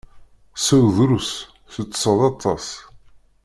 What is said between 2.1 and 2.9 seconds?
aṭas.